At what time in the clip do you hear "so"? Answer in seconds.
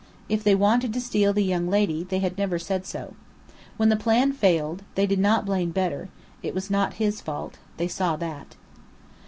2.87-3.13